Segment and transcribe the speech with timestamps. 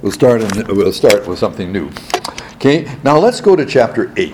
[0.00, 1.90] We'll start, in, we'll start with something new.
[2.54, 4.32] Okay, now let's go to chapter 8.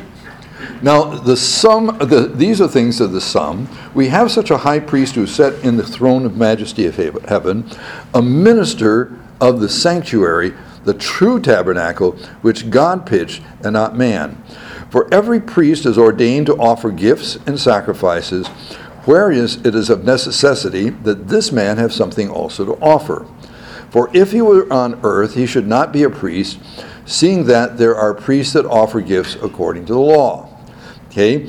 [0.82, 3.68] Now, the sum, the, these are things of the sum.
[3.94, 7.70] We have such a high priest who sat in the throne of majesty of heaven,
[8.12, 10.52] a minister of the sanctuary,
[10.84, 12.12] the true tabernacle,
[12.42, 14.42] which God pitched and not man.
[14.90, 18.48] For every priest is ordained to offer gifts and sacrifices,
[19.06, 23.26] whereas it is of necessity that this man have something also to offer.
[23.94, 26.58] For if he were on earth, he should not be a priest,
[27.06, 30.48] seeing that there are priests that offer gifts according to the law.
[31.06, 31.48] Okay?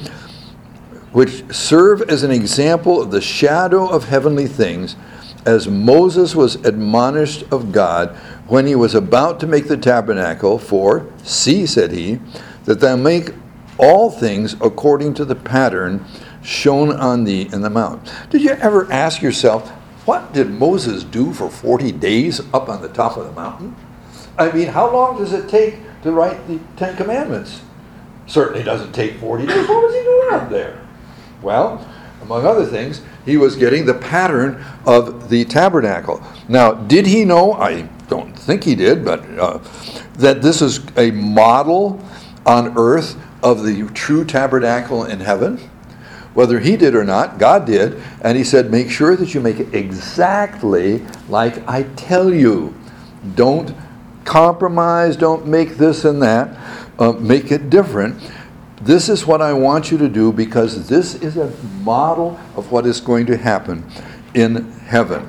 [1.11, 4.95] Which serve as an example of the shadow of heavenly things,
[5.43, 10.59] as Moses was admonished of God when he was about to make the tabernacle.
[10.59, 12.19] For, see, said he,
[12.65, 13.31] that thou make
[13.79, 16.05] all things according to the pattern
[16.43, 18.07] shown on thee in the mount.
[18.29, 19.71] Did you ever ask yourself,
[20.05, 23.75] what did Moses do for 40 days up on the top of the mountain?
[24.37, 27.61] I mean, how long does it take to write the Ten Commandments?
[28.27, 29.67] Certainly doesn't take 40 days.
[29.67, 30.85] What was he doing up there?
[31.41, 31.87] Well,
[32.21, 36.23] among other things, he was getting the pattern of the tabernacle.
[36.47, 37.53] Now, did he know?
[37.53, 39.59] I don't think he did, but uh,
[40.15, 42.03] that this is a model
[42.45, 45.59] on earth of the true tabernacle in heaven?
[46.35, 49.59] Whether he did or not, God did, and he said, Make sure that you make
[49.59, 52.75] it exactly like I tell you.
[53.35, 53.73] Don't
[54.25, 56.55] compromise, don't make this and that,
[56.99, 58.21] uh, make it different.
[58.81, 61.49] This is what I want you to do because this is a
[61.81, 63.89] model of what is going to happen
[64.33, 65.27] in heaven.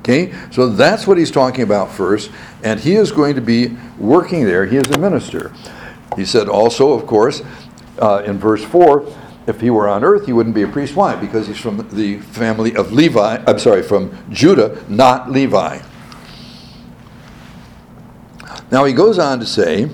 [0.00, 2.30] Okay, so that's what he's talking about first,
[2.62, 4.66] and he is going to be working there.
[4.66, 5.52] He is a minister.
[6.16, 7.42] He said also, of course,
[7.98, 9.06] uh, in verse 4
[9.46, 10.94] if he were on earth, he wouldn't be a priest.
[10.94, 11.16] Why?
[11.16, 15.80] Because he's from the family of Levi, I'm sorry, from Judah, not Levi.
[18.70, 19.90] Now he goes on to say,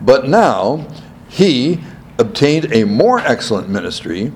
[0.00, 0.86] but now
[1.28, 1.80] he
[2.18, 4.32] obtained a more excellent ministry,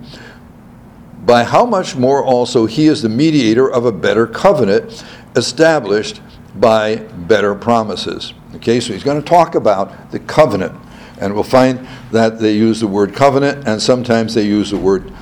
[1.24, 5.04] by how much more also he is the mediator of a better covenant
[5.34, 6.20] established
[6.54, 8.32] by better promises.
[8.54, 10.72] Okay, so he's going to talk about the covenant
[11.19, 15.12] and we'll find that they use the word covenant and sometimes they use the word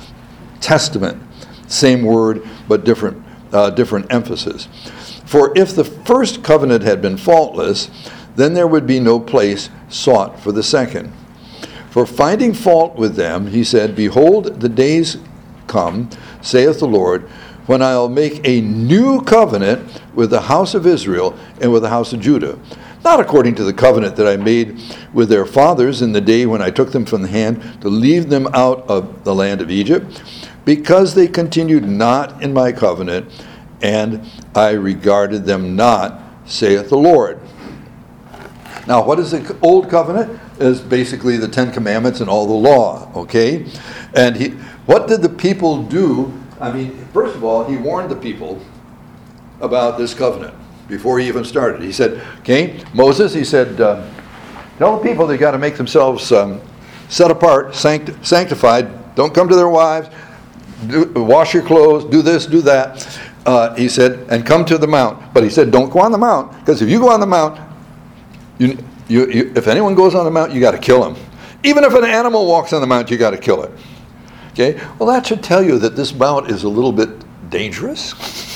[0.59, 1.21] testament.
[1.67, 4.67] Same word, but different, uh, different emphasis.
[5.25, 7.89] For if the first covenant had been faultless,
[8.35, 11.11] then there would be no place sought for the second.
[11.89, 15.17] For finding fault with them, he said, Behold, the days
[15.67, 16.09] come,
[16.41, 17.23] saith the Lord,
[17.67, 22.13] when I'll make a new covenant with the house of Israel and with the house
[22.13, 22.59] of Judah
[23.05, 24.81] not according to the covenant that I made
[25.13, 28.29] with their fathers in the day when I took them from the hand to leave
[28.29, 30.23] them out of the land of Egypt,
[30.65, 33.31] because they continued not in my covenant,
[33.83, 37.39] and I regarded them not, saith the Lord.
[38.87, 40.41] Now, what is the old covenant?
[40.59, 43.67] Is basically the Ten Commandments and all the law, okay?
[44.15, 44.49] And he,
[44.87, 46.33] what did the people do?
[46.59, 48.61] I mean, first of all, he warned the people
[49.59, 50.55] about this covenant
[50.87, 51.81] before he even started.
[51.81, 54.07] He said, okay, Moses, he said, uh,
[54.77, 56.61] tell the people they got to make themselves um,
[57.09, 59.15] set apart, sanct- sanctified.
[59.15, 60.09] Don't come to their wives.
[60.87, 62.05] Do, wash your clothes.
[62.05, 62.45] Do this.
[62.45, 63.19] Do that.
[63.45, 65.33] Uh, he said, and come to the mount.
[65.33, 67.59] But he said, don't go on the mount because if you go on the mount,
[68.57, 71.21] you, you, you, if anyone goes on the mount, you got to kill him.
[71.63, 73.71] Even if an animal walks on the mount, you got to kill it.
[74.51, 74.81] Okay.
[74.97, 77.09] Well, that should tell you that this mount is a little bit
[77.49, 78.13] dangerous.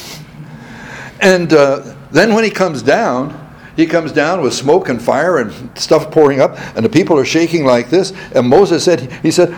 [1.21, 5.77] And uh, then when he comes down, he comes down with smoke and fire and
[5.77, 8.11] stuff pouring up, and the people are shaking like this.
[8.35, 9.55] And Moses said, he said,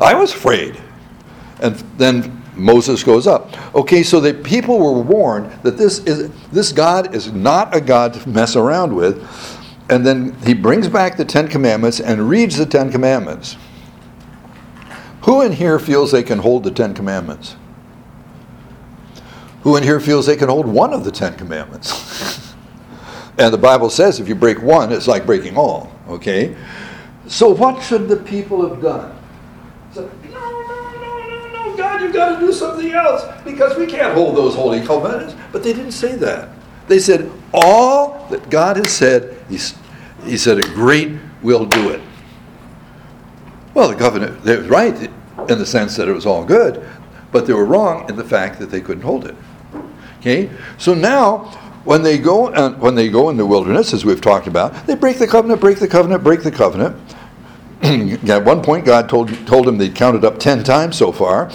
[0.00, 0.80] I was afraid.
[1.60, 3.74] And then Moses goes up.
[3.74, 8.14] Okay, so the people were warned that this is this God is not a God
[8.14, 9.22] to mess around with.
[9.88, 13.56] And then he brings back the Ten Commandments and reads the Ten Commandments.
[15.22, 17.56] Who in here feels they can hold the Ten Commandments?
[19.66, 22.54] Who in here feels they can hold one of the Ten Commandments?
[23.36, 25.90] and the Bible says if you break one, it's like breaking all.
[26.08, 26.54] Okay?
[27.26, 29.18] So what should the people have done?
[29.92, 33.86] So, no, no, no, no, no, God, you've got to do something else because we
[33.88, 35.34] can't hold those holy covenants.
[35.50, 36.50] But they didn't say that.
[36.86, 39.58] They said, all that God has said, he,
[40.22, 41.10] he said, a great
[41.42, 42.00] will do it.
[43.74, 46.88] Well, the covenant, they were right in the sense that it was all good,
[47.32, 49.34] but they were wrong in the fact that they couldn't hold it.
[50.26, 51.44] Okay, so now
[51.84, 54.96] when they go uh, when they go in the wilderness, as we've talked about, they
[54.96, 56.96] break the covenant, break the covenant, break the covenant.
[58.28, 61.48] At one point, God told told them they'd counted up ten times so far,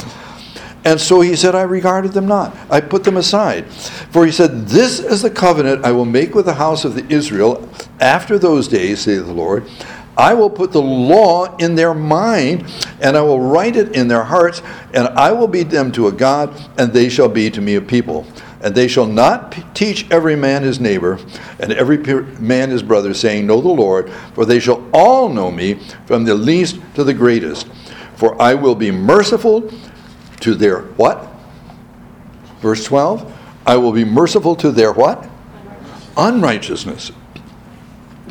[0.85, 2.56] And so he said, I regarded them not.
[2.69, 3.68] I put them aside.
[3.73, 7.06] For he said, This is the covenant I will make with the house of the
[7.13, 7.67] Israel
[8.00, 9.65] after those days, saith the Lord.
[10.17, 12.71] I will put the law in their mind,
[13.01, 14.62] and I will write it in their hearts,
[14.94, 17.81] and I will be them to a God, and they shall be to me a
[17.81, 18.25] people.
[18.63, 21.19] And they shall not p- teach every man his neighbor,
[21.59, 21.97] and every
[22.39, 25.75] man his brother, saying, Know the Lord, for they shall all know me,
[26.05, 27.67] from the least to the greatest.
[28.15, 29.71] For I will be merciful
[30.41, 31.27] to their what?
[32.61, 33.39] Verse 12.
[33.65, 35.27] I will be merciful to their what?
[36.17, 37.11] Unrighteousness.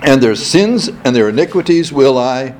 [0.03, 2.55] And their sins and their iniquities will I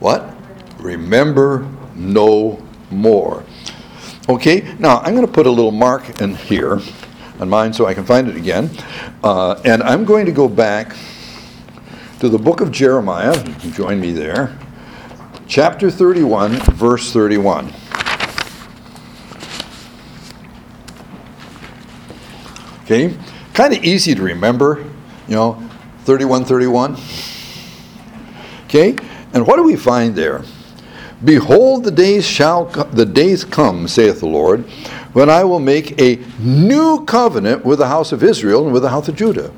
[0.00, 0.34] what?
[0.78, 2.60] Remember no
[2.90, 3.44] more.
[4.28, 6.80] Okay, now I'm going to put a little mark in here
[7.40, 8.70] on mine so I can find it again.
[9.24, 10.94] Uh, and I'm going to go back
[12.20, 13.36] to the book of Jeremiah.
[13.36, 14.56] You can join me there.
[15.48, 17.72] Chapter 31, verse 31.
[22.84, 23.16] Okay,
[23.54, 24.84] kind of easy to remember,
[25.26, 25.54] you know,
[26.04, 26.96] 3131.
[28.66, 28.96] Okay,
[29.32, 30.44] and what do we find there?
[31.24, 34.64] Behold, the days shall the days come, saith the Lord,
[35.12, 38.90] when I will make a new covenant with the house of Israel and with the
[38.90, 39.52] house of Judah.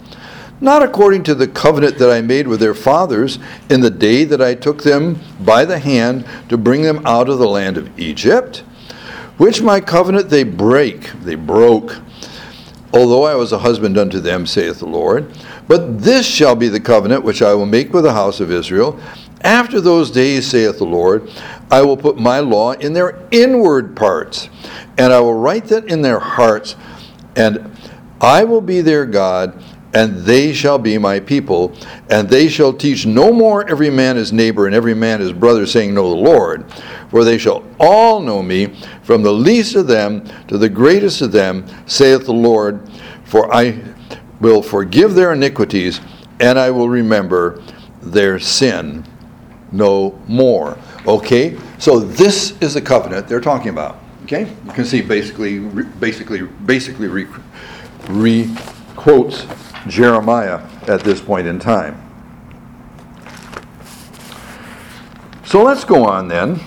[0.61, 3.39] Not according to the covenant that I made with their fathers
[3.71, 7.39] in the day that I took them by the hand to bring them out of
[7.39, 8.59] the land of Egypt,
[9.37, 11.97] which my covenant they break, they broke,
[12.93, 15.27] although I was a husband unto them, saith the Lord.
[15.67, 19.01] But this shall be the covenant which I will make with the house of Israel.
[19.45, 21.31] After those days, saith the Lord,
[21.71, 24.49] I will put my law in their inward parts,
[24.97, 26.77] and I will write that in their hearts,
[27.37, 27.71] and
[28.23, 29.63] I will be their God,
[29.93, 31.77] and they shall be my people,
[32.09, 35.67] and they shall teach no more every man his neighbor and every man his brother,
[35.67, 36.65] saying, Know the Lord.
[37.11, 41.33] For they shall all know me, from the least of them to the greatest of
[41.33, 42.89] them, saith the Lord.
[43.25, 43.79] For I
[44.41, 46.01] will forgive their iniquities,
[46.41, 47.63] and I will remember
[48.01, 49.05] their sin
[49.75, 50.79] no more.
[51.07, 51.59] Okay?
[51.79, 53.99] So this is the covenant they're talking about.
[54.25, 54.51] Okay?
[54.67, 57.27] You can see basically, basically, basically re,
[58.09, 58.57] re
[58.97, 59.47] quotes
[59.87, 62.01] Jeremiah at this point in time.
[65.45, 66.61] So let's go on then.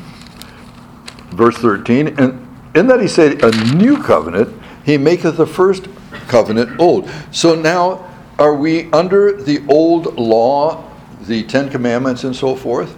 [1.32, 2.20] Verse 13.
[2.20, 5.88] And in that he said, A new covenant, he maketh the first
[6.28, 7.10] covenant old.
[7.32, 8.08] So now,
[8.40, 10.87] are we under the old law,
[11.28, 12.98] the Ten Commandments and so forth?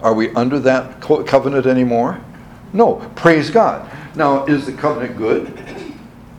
[0.00, 2.20] Are we under that co- covenant anymore?
[2.72, 2.96] No.
[3.14, 3.88] Praise God.
[4.16, 5.58] Now, is the covenant good?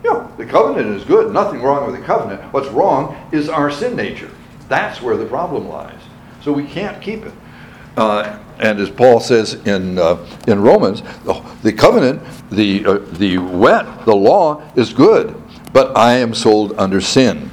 [0.03, 1.33] Yeah, the covenant is good.
[1.33, 2.41] Nothing wrong with the covenant.
[2.53, 4.29] What's wrong is our sin nature.
[4.67, 5.99] That's where the problem lies.
[6.41, 7.33] So we can't keep it.
[7.95, 13.37] Uh, and as Paul says in uh, in Romans, the, the covenant, the uh, the
[13.37, 17.49] wet, the law is good, but I am sold under sin.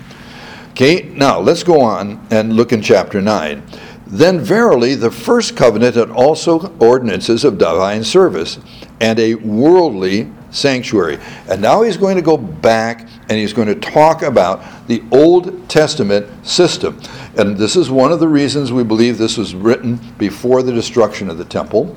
[0.81, 3.63] Okay, now let's go on and look in chapter nine.
[4.07, 8.59] Then verily the first covenant had also ordinances of divine service
[8.99, 11.19] and a worldly sanctuary.
[11.51, 15.69] And now he's going to go back and he's going to talk about the Old
[15.69, 16.99] Testament system.
[17.37, 21.29] And this is one of the reasons we believe this was written before the destruction
[21.29, 21.95] of the temple,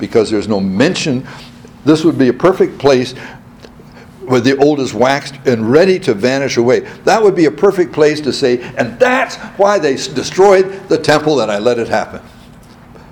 [0.00, 1.24] because there's no mention.
[1.84, 3.14] This would be a perfect place
[4.26, 6.80] where the old is waxed and ready to vanish away.
[7.04, 11.40] That would be a perfect place to say, and that's why they destroyed the temple
[11.40, 12.22] and I let it happen.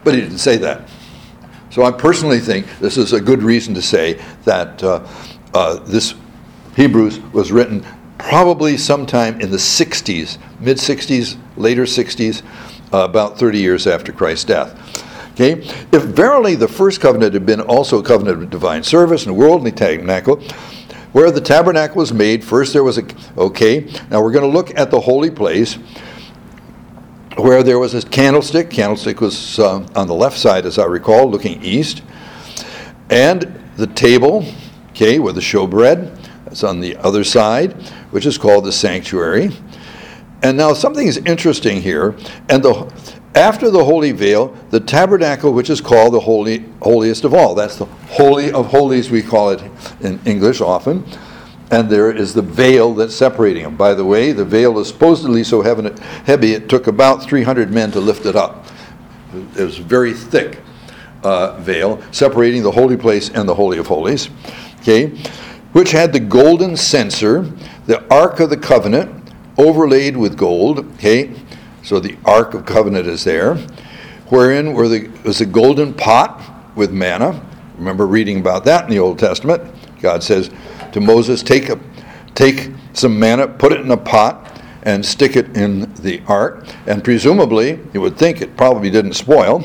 [0.05, 0.89] But he didn't say that.
[1.71, 5.07] So I personally think this is a good reason to say that uh,
[5.55, 6.15] uh, this
[6.77, 7.85] Hebrews was written
[8.19, 12.43] probably sometime in the 60s, mid 60s, later 60s,
[12.93, 14.79] uh, about 30 years after Christ's death.
[15.33, 15.53] Okay,
[15.93, 19.73] if verily the first covenant had been also a covenant of divine service and worldly
[19.73, 20.43] tabernacle,
[21.13, 23.05] where the tabernacle was made, first there was a
[23.37, 23.81] okay.
[24.11, 25.79] Now we're going to look at the holy place
[27.37, 28.71] where there was a candlestick.
[28.71, 32.03] Candlestick was uh, on the left side, as I recall, looking east,
[33.11, 34.45] and the table,
[34.91, 36.19] okay, with the showbread.
[36.45, 37.73] That's on the other side,
[38.11, 39.51] which is called the sanctuary.
[40.43, 42.17] And now something is interesting here.
[42.49, 42.93] And the
[43.35, 47.55] after the holy veil, the tabernacle, which is called the holy holiest of all.
[47.55, 49.63] That's the holy of holies, we call it
[50.01, 51.05] in English often.
[51.71, 53.77] And there is the veil that's separating them.
[53.77, 58.01] By the way, the veil is supposedly so heavy it took about 300 men to
[58.01, 58.67] lift it up.
[59.57, 60.61] It was a very thick
[61.23, 64.29] uh, veil separating the holy place and the holy of holies.
[64.81, 65.09] Okay,
[65.73, 67.51] which had the golden censer,
[67.87, 70.81] the ark of the covenant, overlaid with gold.
[70.95, 71.33] Okay,
[71.83, 73.57] so the ark of covenant is there,
[74.29, 76.41] wherein were the, was a golden pot
[76.75, 77.41] with manna,
[77.83, 79.63] Remember reading about that in the Old Testament.
[80.01, 80.51] God says
[80.93, 81.81] to Moses, Take, a,
[82.35, 86.67] take some manna, put it in a pot, and stick it in the ark.
[86.87, 89.65] And presumably, you would think it probably didn't spoil.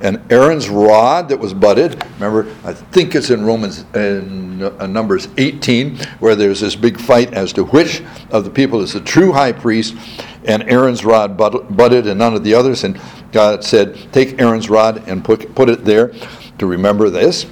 [0.00, 5.28] And Aaron's rod that was budded, remember, I think it's in Romans, in uh, Numbers
[5.38, 9.32] 18, where there's this big fight as to which of the people is the true
[9.32, 9.94] high priest.
[10.46, 12.84] And Aaron's rod budded and none of the others.
[12.84, 13.00] And
[13.32, 16.12] God said, Take Aaron's rod and put, put it there
[16.58, 17.46] to remember this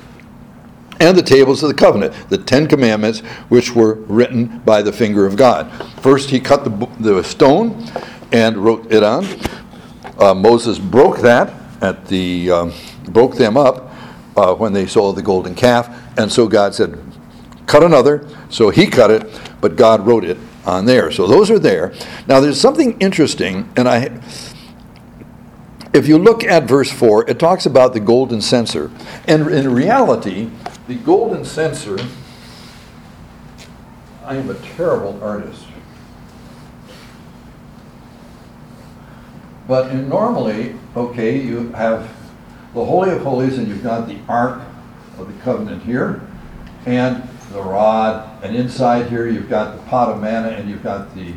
[1.00, 5.26] and the tables of the covenant, the Ten Commandments, which were written by the finger
[5.26, 5.70] of God.
[6.00, 7.84] First, he cut the, the stone
[8.32, 9.26] and wrote it on.
[10.18, 12.72] Uh, Moses broke that at the um,
[13.06, 13.92] broke them up
[14.36, 16.98] uh, when they saw the golden calf, and so God said,
[17.66, 21.10] "Cut another." So he cut it, but God wrote it on there.
[21.10, 21.92] So those are there.
[22.26, 24.20] Now, there's something interesting, and I
[25.94, 28.90] if you look at verse 4, it talks about the golden censer.
[29.28, 30.50] And in reality,
[30.88, 31.96] the golden censer,
[34.24, 35.66] I am a terrible artist.
[39.68, 42.10] But normally, okay, you have
[42.74, 44.60] the Holy of Holies and you've got the Ark
[45.16, 46.22] of the Covenant here,
[46.86, 47.22] and
[47.54, 51.32] the rod, and inside here you've got the pot of manna and you've got the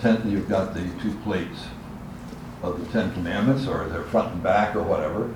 [0.00, 1.66] tent, you've got the two plates
[2.62, 5.34] of the Ten Commandments, or they're front and back or whatever.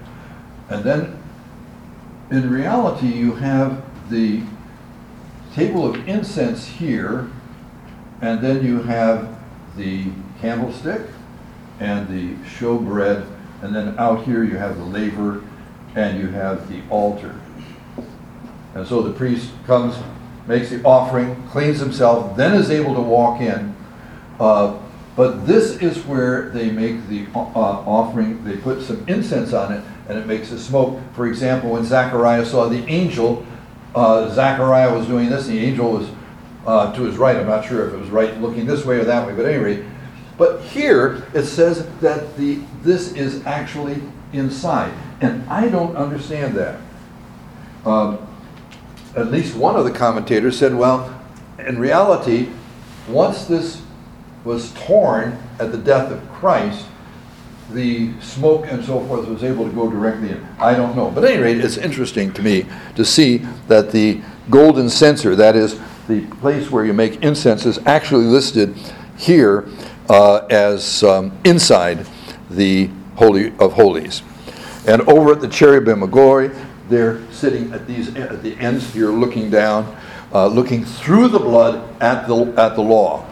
[0.68, 1.22] And then
[2.30, 4.42] in reality, you have the
[5.54, 7.30] table of incense here,
[8.20, 9.38] and then you have
[9.76, 10.06] the
[10.40, 11.02] candlestick
[11.78, 13.26] and the showbread,
[13.62, 15.42] and then out here you have the laver
[15.94, 17.40] and you have the altar.
[18.74, 19.96] And so the priest comes,
[20.46, 23.74] makes the offering, cleans himself, then is able to walk in.
[24.38, 24.78] Uh,
[25.16, 29.82] but this is where they make the uh, offering, they put some incense on it,
[30.08, 31.00] and it makes a smoke.
[31.14, 33.46] For example, when Zechariah saw the angel,
[33.94, 36.10] uh, Zechariah was doing this, and the angel was
[36.66, 37.36] uh, to his right.
[37.36, 39.84] I'm not sure if it was right looking this way or that way, but anyway.
[40.36, 44.02] But here it says that the this is actually
[44.34, 46.78] inside, and I don't understand that.
[47.86, 48.18] Um,
[49.16, 51.18] at least one of the commentators said, well,
[51.58, 52.50] in reality,
[53.08, 53.82] once this
[54.44, 56.86] was torn at the death of Christ,
[57.72, 60.46] the smoke and so forth was able to go directly in.
[60.60, 61.10] I don't know.
[61.10, 64.20] But at any rate, it's interesting to me to see that the
[64.50, 68.76] golden censer, that is the place where you make incense, is actually listed
[69.16, 69.66] here
[70.08, 72.06] uh, as um, inside
[72.50, 74.22] the Holy of Holies.
[74.86, 76.50] And over at the cherubim of glory,
[76.88, 79.96] they're sitting at these at the ends here, looking down,
[80.32, 83.26] uh, looking through the blood at the at the law.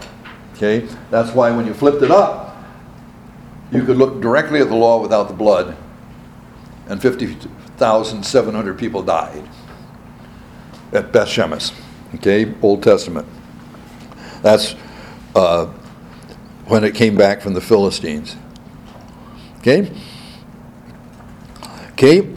[0.55, 0.87] Okay?
[1.11, 2.57] That's why when you flipped it up,
[3.73, 5.77] you could look directly at the law without the blood,
[6.89, 9.49] and 50,700 people died
[10.93, 11.73] at Beth Shemesh.
[12.15, 12.53] Okay?
[12.63, 13.27] Old Testament.
[14.43, 14.75] That's
[15.35, 15.67] uh,
[16.67, 18.37] when it came back from the Philistines.
[19.59, 19.91] Okay?
[21.93, 22.29] Okay?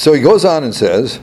[0.00, 1.20] So he goes on and says,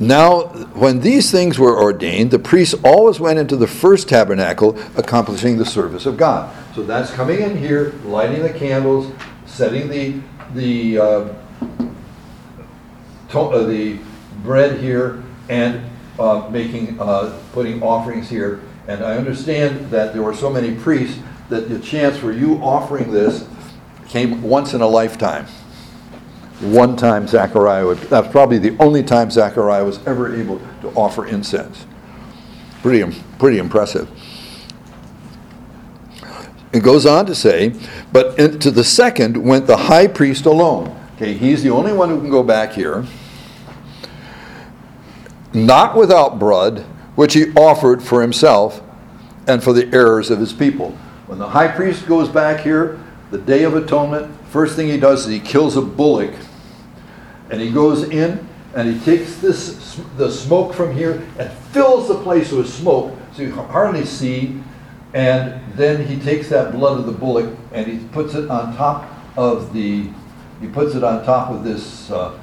[0.00, 5.58] now, when these things were ordained, the priests always went into the first tabernacle, accomplishing
[5.58, 6.50] the service of God.
[6.74, 9.12] So that's coming in here, lighting the candles,
[9.44, 10.18] setting the
[10.54, 11.34] the uh,
[13.28, 13.98] to, uh, the
[14.42, 15.84] bread here, and
[16.18, 18.62] uh, making uh, putting offerings here.
[18.88, 23.12] And I understand that there were so many priests that the chance for you offering
[23.12, 23.46] this
[24.08, 25.46] came once in a lifetime
[26.62, 31.26] one time Zechariah would, that's probably the only time Zechariah was ever able to offer
[31.26, 31.86] incense.
[32.82, 34.08] Pretty, pretty impressive.
[36.72, 37.74] It goes on to say,
[38.12, 40.98] but into the second went the high priest alone.
[41.16, 43.04] Okay, he's the only one who can go back here.
[45.52, 46.80] Not without blood,
[47.14, 48.80] which he offered for himself
[49.46, 50.92] and for the errors of his people.
[51.26, 52.98] When the high priest goes back here,
[53.30, 56.32] the Day of Atonement, first thing he does is he kills a bullock
[57.52, 62.20] and he goes in and he takes this the smoke from here and fills the
[62.22, 64.60] place with smoke so you can hardly see.
[65.14, 69.08] And then he takes that blood of the bullock and he puts it on top
[69.36, 70.08] of the
[70.60, 72.38] he puts it on top of this uh,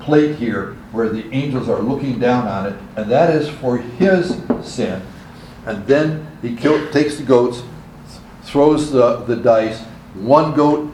[0.00, 2.78] plate here where the angels are looking down on it.
[2.96, 5.02] And that is for his sin.
[5.66, 7.62] And then he kill, takes the goats
[8.44, 9.80] throws the, the dice.
[10.14, 10.93] One goat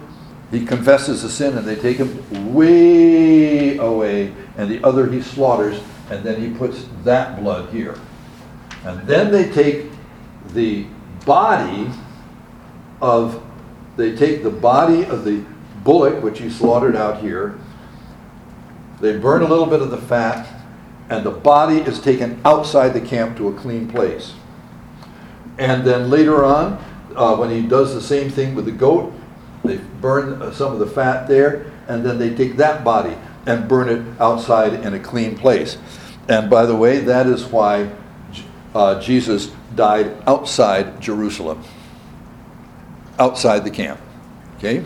[0.50, 5.80] he confesses the sin and they take him way away, and the other he slaughters,
[6.10, 7.98] and then he puts that blood here.
[8.84, 9.90] And then they take
[10.52, 10.86] the
[11.24, 11.88] body
[13.00, 13.42] of,
[13.96, 15.44] they take the body of the
[15.84, 17.58] bullock, which he slaughtered out here,
[19.00, 20.46] they burn a little bit of the fat,
[21.08, 24.34] and the body is taken outside the camp to a clean place.
[25.58, 26.84] And then later on,
[27.16, 29.12] uh, when he does the same thing with the goat,
[29.64, 33.68] they burn uh, some of the fat there, and then they take that body and
[33.68, 35.78] burn it outside in a clean place.
[36.28, 37.90] And by the way, that is why
[38.74, 41.62] uh, Jesus died outside Jerusalem,
[43.18, 44.00] outside the camp.
[44.58, 44.84] Okay,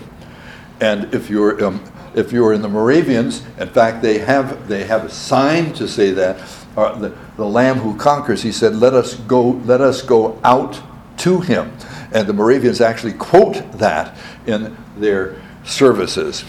[0.81, 1.83] and if you're um,
[2.15, 6.11] if you're in the Moravians, in fact, they have they have a sign to say
[6.13, 6.41] that
[6.77, 8.43] uh, the, the Lamb who conquers.
[8.43, 10.81] He said, "Let us go, let us go out
[11.19, 11.73] to Him,"
[12.15, 14.17] and the Moravians actually quote that
[14.47, 16.45] in their services.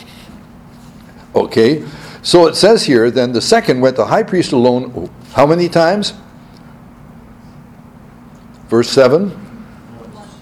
[1.36, 1.86] Okay,
[2.22, 3.12] so it says here.
[3.12, 5.10] Then the second went the high priest alone.
[5.34, 6.14] How many times?
[8.70, 9.42] Verse seven.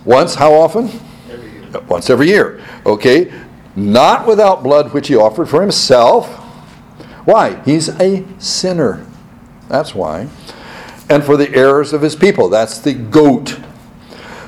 [0.05, 0.35] Once.
[0.35, 0.91] How often?
[1.31, 1.79] Every.
[1.87, 2.61] Once every year.
[2.85, 3.31] Okay
[3.75, 6.27] not without blood which he offered for himself.
[7.25, 7.61] Why?
[7.63, 9.05] He's a sinner.
[9.67, 10.27] That's why.
[11.09, 12.49] And for the errors of his people.
[12.49, 13.59] That's the goat.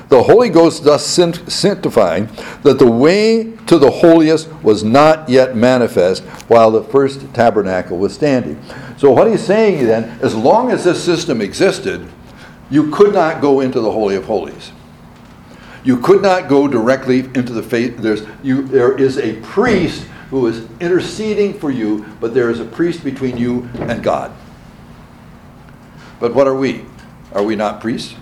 [0.08, 2.28] The Holy Ghost thus sanctifying
[2.62, 8.14] that the way to the holiest was not yet manifest while the first tabernacle was
[8.14, 8.62] standing.
[8.96, 12.06] So, what he's saying then, as long as this system existed,
[12.70, 14.70] you could not go into the Holy of Holies.
[15.82, 17.98] You could not go directly into the faith.
[17.98, 22.64] There's, you, there is a priest who is interceding for you, but there is a
[22.64, 24.32] priest between you and God.
[26.18, 26.84] But what are we?
[27.32, 28.16] Are we not priests?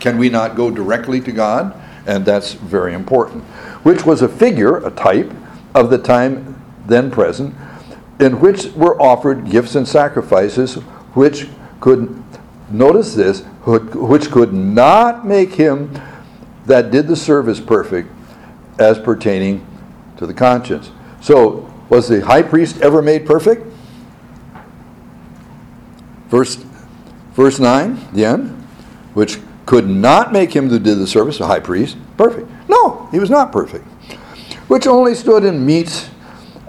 [0.00, 1.74] Can we not go directly to God?
[2.06, 3.44] And that's very important.
[3.84, 5.32] Which was a figure, a type,
[5.74, 7.54] of the time then present,
[8.18, 10.74] in which were offered gifts and sacrifices,
[11.14, 11.48] which
[11.80, 12.22] could,
[12.70, 15.90] notice this, which could not make him
[16.66, 18.10] that did the service perfect
[18.78, 19.66] as pertaining
[20.16, 20.90] to the conscience.
[21.20, 23.66] So, was the high priest ever made perfect?
[26.28, 26.56] Verse,
[27.32, 28.50] verse 9, the end,
[29.14, 29.38] which
[29.68, 32.48] could not make him that did the service, the high priest, perfect.
[32.70, 33.84] No, he was not perfect.
[34.66, 36.08] Which only stood in meats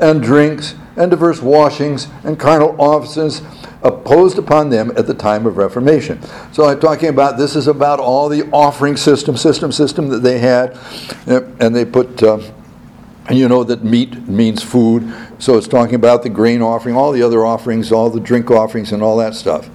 [0.01, 3.41] and drinks and diverse washings and carnal offices
[3.83, 6.21] opposed upon them at the time of Reformation.
[6.51, 10.39] So I'm talking about this is about all the offering system, system, system that they
[10.39, 10.77] had,
[11.25, 12.21] and they put.
[12.21, 12.41] Uh,
[13.31, 17.23] you know that meat means food, so it's talking about the grain offering, all the
[17.23, 19.69] other offerings, all the drink offerings, and all that stuff.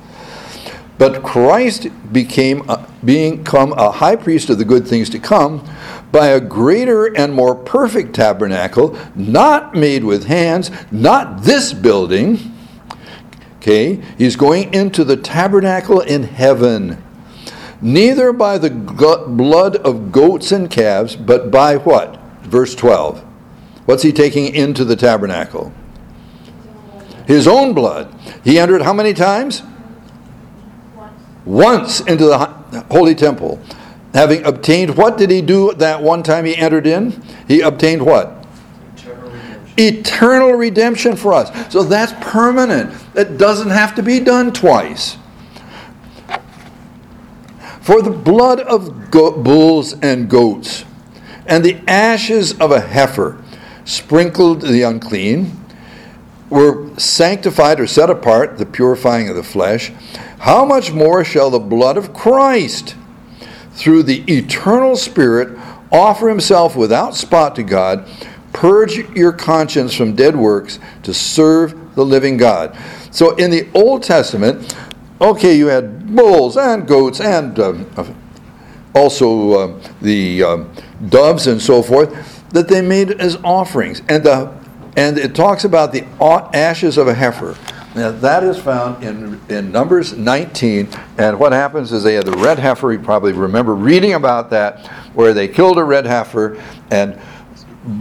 [0.98, 5.66] But Christ became a, become a high priest of the good things to come
[6.12, 12.54] by a greater and more perfect tabernacle, not made with hands, not this building
[13.64, 13.94] Okay?
[14.18, 17.02] He's going into the tabernacle in heaven.
[17.80, 22.18] Neither by the blood of goats and calves, but by what?
[22.42, 23.20] Verse 12.
[23.86, 25.72] What's he taking into the tabernacle?
[27.26, 28.14] His own blood.
[28.44, 29.62] He entered how many times?
[31.46, 33.60] Once into the holy temple.
[34.12, 37.22] Having obtained, what did he do that one time he entered in?
[37.48, 38.44] He obtained what?
[39.76, 41.72] eternal redemption for us.
[41.72, 42.94] So that's permanent.
[43.14, 45.16] It doesn't have to be done twice.
[47.80, 50.84] For the blood of go- bulls and goats
[51.46, 53.42] and the ashes of a heifer
[53.84, 55.63] sprinkled the unclean
[56.54, 59.90] were sanctified or set apart, the purifying of the flesh.
[60.38, 62.94] How much more shall the blood of Christ,
[63.72, 65.58] through the eternal Spirit,
[65.90, 68.08] offer himself without spot to God?
[68.52, 72.78] Purge your conscience from dead works to serve the living God.
[73.10, 74.76] So in the Old Testament,
[75.20, 77.90] okay, you had bulls and goats and um,
[78.94, 80.72] also uh, the um,
[81.08, 84.02] doves and so forth that they made as offerings.
[84.08, 84.63] And, the,
[84.96, 86.04] and it talks about the
[86.54, 87.56] ashes of a heifer.
[87.94, 90.88] Now, that is found in, in Numbers 19.
[91.16, 92.92] And what happens is they had the red heifer.
[92.92, 97.20] You probably remember reading about that, where they killed a red heifer and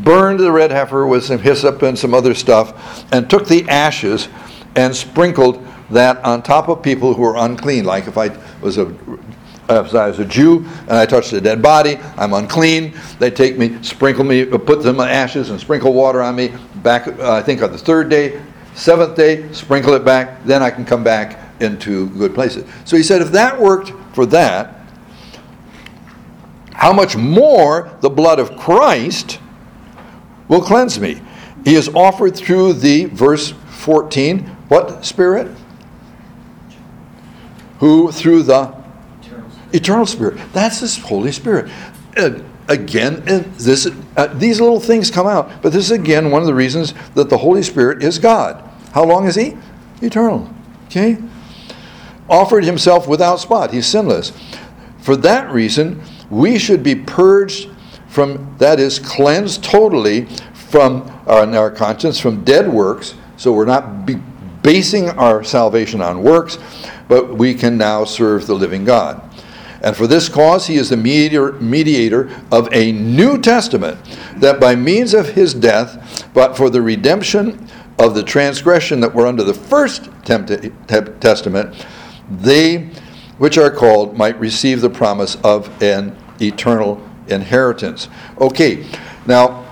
[0.03, 4.29] burned the red heifer with some hyssop and some other stuff, and took the ashes
[4.75, 7.85] and sprinkled that on top of people who were unclean.
[7.85, 8.85] Like if I was a
[9.69, 12.93] if I was a Jew and I touched a dead body, I'm unclean.
[13.19, 16.53] They take me, sprinkle me, put them in ashes and sprinkle water on me.
[16.77, 18.41] Back, uh, I think on the third day,
[18.75, 20.43] seventh day, sprinkle it back.
[20.43, 22.69] Then I can come back into good places.
[22.85, 24.81] So he said, if that worked for that,
[26.73, 29.39] how much more the blood of Christ
[30.47, 31.21] will cleanse me.
[31.63, 35.55] He is offered through the, verse 14, what spirit?
[37.79, 38.82] Who through the
[39.73, 40.39] eternal spirit.
[40.53, 41.71] That's this Holy Spirit.
[42.15, 46.41] Uh, again, uh, this, uh, these little things come out, but this is again one
[46.41, 48.63] of the reasons that the Holy Spirit is God.
[48.93, 49.57] How long is he?
[50.01, 50.53] Eternal.
[50.85, 51.17] Okay?
[52.29, 53.73] Offered himself without spot.
[53.73, 54.31] He's sinless.
[54.99, 57.69] For that reason, we should be purged
[58.07, 63.15] from, that is, cleansed totally from our, our conscience, from dead works.
[63.37, 64.15] So we're not be
[64.61, 66.57] basing our salvation on works,
[67.07, 69.21] but we can now serve the living God.
[69.83, 73.99] And for this cause, he is the mediator, of a New Testament,
[74.37, 77.67] that by means of his death, but for the redemption
[77.99, 81.85] of the transgression that were under the first testament,
[82.29, 82.89] they
[83.37, 88.07] which are called might receive the promise of an eternal inheritance.
[88.39, 88.85] Okay,
[89.25, 89.65] now,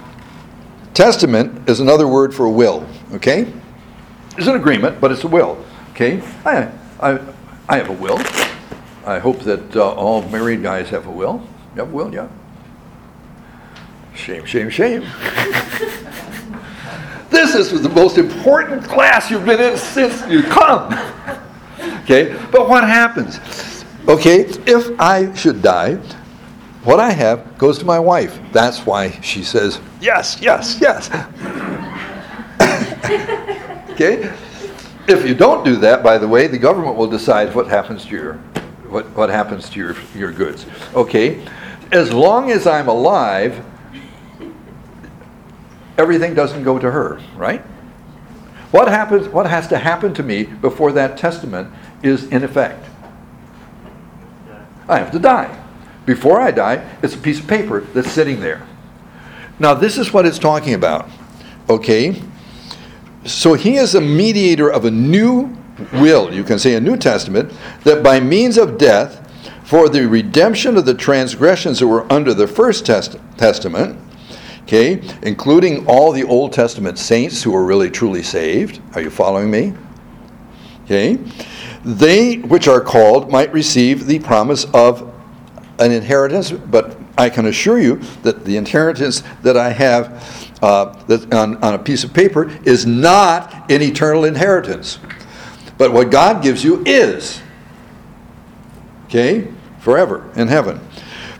[0.93, 3.51] testament is another word for will, okay?
[4.37, 6.21] It's an agreement, but it's a will, okay?
[6.43, 6.69] I,
[6.99, 7.19] I,
[7.69, 8.19] I have a will.
[9.05, 11.41] I hope that uh, all married guys have a will.
[11.75, 12.27] You have a will, yeah?
[14.13, 15.01] Shame, shame, shame.
[17.31, 20.93] this is the most important class you've been in since you come.
[22.03, 23.39] okay, but what happens?
[24.07, 25.95] Okay, if I should die,
[26.83, 28.39] what I have goes to my wife.
[28.51, 31.09] That's why she says, yes, yes, yes.
[33.91, 34.31] okay?
[35.07, 38.11] If you don't do that, by the way, the government will decide what happens to
[38.11, 38.39] your
[38.91, 40.65] what, what happens to your, your goods.
[40.93, 41.45] Okay?
[41.91, 43.63] As long as I'm alive,
[45.97, 47.61] everything doesn't go to her, right?
[48.71, 52.85] What happens what has to happen to me before that testament is in effect?
[54.87, 55.57] I have to die.
[56.05, 58.65] Before I die, it's a piece of paper that's sitting there.
[59.59, 61.07] Now, this is what it's talking about.
[61.69, 62.21] Okay?
[63.25, 65.55] So he is a mediator of a new
[65.93, 69.19] will, you can say in New Testament, that by means of death,
[69.63, 73.97] for the redemption of the transgressions that were under the First test- Testament,
[74.63, 78.81] okay, including all the Old Testament saints who were really truly saved.
[78.95, 79.73] Are you following me?
[80.83, 81.17] Okay.
[81.85, 85.09] They which are called might receive the promise of
[85.79, 91.33] an inheritance, but I can assure you that the inheritance that I have uh, that
[91.33, 94.99] on, on a piece of paper is not an eternal inheritance.
[95.81, 97.41] But what God gives you is.
[99.05, 99.47] Okay?
[99.79, 100.79] Forever in heaven.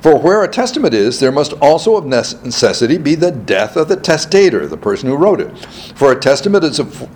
[0.02, 3.96] For where a testament is, there must also of necessity be the death of the
[3.96, 5.56] testator, the person who wrote it.
[5.94, 7.08] For a testament is of,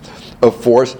[0.62, 0.94] force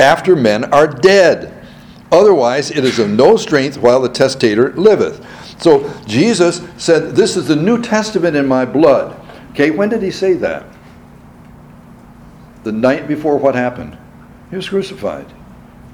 [0.00, 1.64] after men are dead.
[2.10, 5.24] Otherwise, it is of no strength while the testator liveth.
[5.62, 9.14] So Jesus said, This is the New Testament in my blood.
[9.52, 10.66] Okay, when did he say that?
[12.64, 13.96] The night before what happened?
[14.50, 15.37] He was crucified.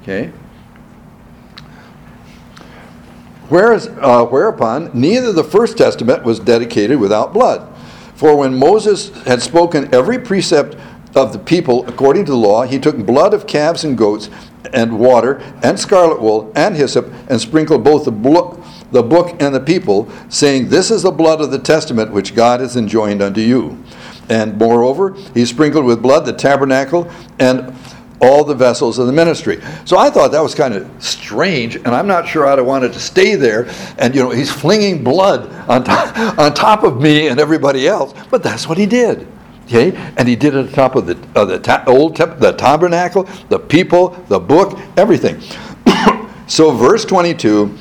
[0.05, 0.31] Okay?
[3.49, 7.67] Whereas, uh, whereupon, neither the First Testament was dedicated without blood.
[8.13, 10.77] For when Moses had spoken every precept
[11.15, 14.29] of the people according to the law, he took blood of calves and goats,
[14.73, 19.55] and water, and scarlet wool, and hyssop, and sprinkled both the, blo- the book and
[19.55, 23.41] the people, saying, This is the blood of the testament which God has enjoined unto
[23.41, 23.83] you.
[24.29, 27.75] And moreover, he sprinkled with blood the tabernacle and
[28.21, 29.61] all the vessels of the ministry.
[29.85, 32.93] So I thought that was kind of strange, and I'm not sure I'd have wanted
[32.93, 33.67] to stay there.
[33.97, 38.13] And you know, he's flinging blood on top, on top of me and everybody else.
[38.29, 39.27] But that's what he did.
[39.65, 43.23] Okay, and he did it on top of the of the ta- old the tabernacle,
[43.49, 45.41] the people, the book, everything.
[46.47, 47.75] so verse 22,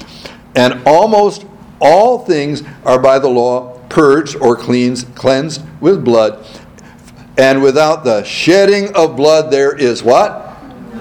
[0.57, 1.44] and almost
[1.81, 6.44] all things are by the law purged or cleansed, cleansed with blood
[7.37, 10.53] and without the shedding of blood, there is what?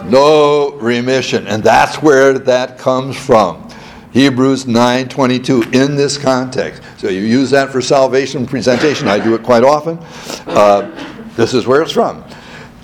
[0.06, 1.48] No remission.
[1.48, 3.70] And that's where that comes from.
[4.12, 6.82] Hebrews 9:22 in this context.
[6.98, 9.08] So you use that for salvation presentation.
[9.08, 9.98] I do it quite often.
[10.48, 10.92] Uh,
[11.36, 12.24] this is where it's from.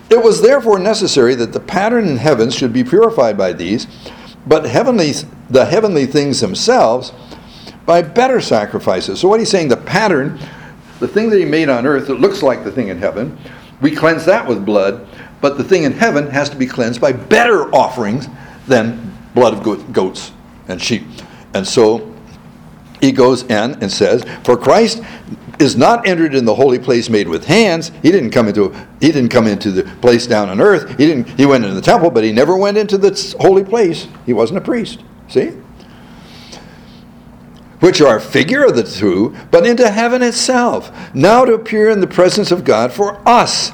[0.09, 3.85] It was therefore necessary that the pattern in heavens should be purified by these,
[4.47, 5.13] but heavenly,
[5.51, 7.13] the heavenly things themselves
[7.85, 9.19] by better sacrifices.
[9.19, 10.39] So what he's saying, the pattern
[10.99, 13.38] the thing that he made on earth that looks like the thing in heaven,
[13.81, 15.07] we cleanse that with blood,
[15.41, 18.27] but the thing in heaven has to be cleansed by better offerings
[18.67, 20.31] than blood of goats
[20.67, 21.03] and sheep.
[21.53, 22.13] And so
[23.01, 25.01] he goes in and says, For Christ
[25.59, 27.91] is not entered in the holy place made with hands.
[28.01, 30.89] He didn't come into he didn't come into the place down on earth.
[30.97, 34.07] He didn't he went into the temple, but he never went into the holy place.
[34.25, 35.03] He wasn't a priest.
[35.27, 35.53] See?
[37.79, 42.01] Which are a figure of the two, but into heaven itself, now to appear in
[42.01, 43.71] the presence of God for us.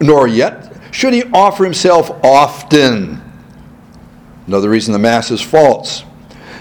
[0.00, 3.20] Nor yet should he offer himself often.
[4.46, 6.04] Another reason the Mass is false.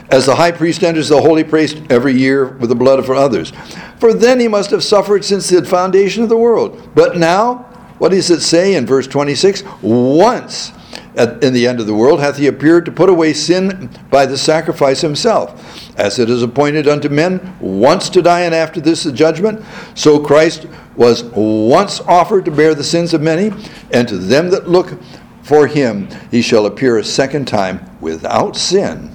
[0.09, 3.51] As the high priest enters the holy place every year with the blood of others.
[3.99, 6.89] For then he must have suffered since the foundation of the world.
[6.95, 9.63] But now What does it say in verse 26?
[9.81, 10.71] Once
[11.15, 14.25] at, in the end of the world hath he appeared to put away sin by
[14.25, 15.97] the sacrifice himself.
[15.97, 19.63] As it is appointed unto men once to die, and after this the judgment,
[19.95, 23.51] so Christ was once offered to bear the sins of many,
[23.91, 24.99] and to them that look
[25.43, 29.11] for him he shall appear a second time without sin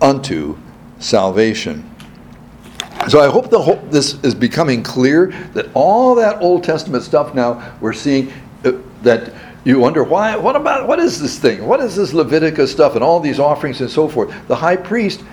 [0.00, 0.58] unto
[0.98, 1.88] salvation.
[3.08, 7.34] So I hope the whole, this is becoming clear that all that Old Testament stuff
[7.34, 8.32] now we're seeing
[8.64, 9.32] uh, that
[9.66, 11.66] you wonder why what about what is this thing?
[11.66, 14.32] What is this leviticus stuff and all these offerings and so forth?
[14.46, 15.24] The high priest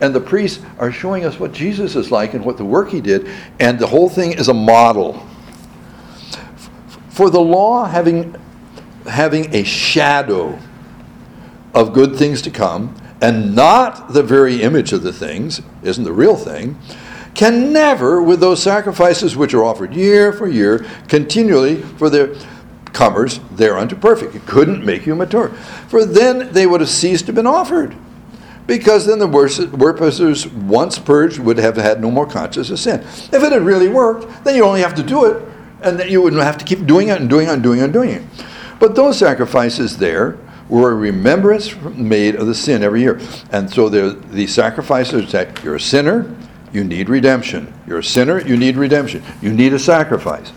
[0.00, 3.00] and the priests are showing us what jesus is like and what the work he
[3.00, 5.26] did and the whole thing is a model.
[7.08, 8.36] For the law having
[9.08, 10.60] having a shadow
[11.74, 16.12] of good things to come and not the very image of the things isn't the
[16.12, 16.78] real thing
[17.34, 22.36] can never with those sacrifices which are offered year for year continually for their
[22.92, 24.34] comers thereunto perfect.
[24.34, 25.48] It couldn't make you mature.
[25.88, 27.96] For then they would have ceased to have been offered.
[28.66, 33.00] Because then the worshippers, once purged, would have had no more conscience of sin.
[33.00, 35.42] If it had really worked, then you only have to do it,
[35.82, 37.84] and then you wouldn't have to keep doing it and doing it and doing it
[37.84, 38.22] and doing it.
[38.78, 43.20] But those sacrifices there were a remembrance made of the sin every year.
[43.50, 46.34] And so the sacrifices that you're a sinner,
[46.72, 47.74] you need redemption.
[47.86, 49.24] You're a sinner, you need redemption.
[49.42, 50.52] You need a sacrifice.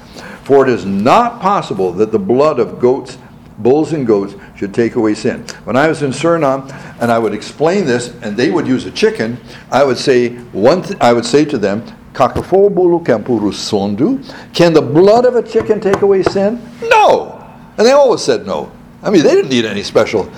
[0.46, 3.18] For it is not possible that the blood of goats,
[3.58, 5.44] bulls and goats, should take away sin.
[5.64, 8.92] When I was in Suriname and I would explain this, and they would use a
[8.92, 9.40] chicken,
[9.72, 10.84] I would say one.
[10.84, 15.82] Th- I would say to them, "Kakafobulu kampuru sondu." Can the blood of a chicken
[15.82, 16.62] take away sin?
[16.84, 17.44] No,
[17.78, 18.72] and they always said no.
[19.02, 20.32] I mean, they didn't need any special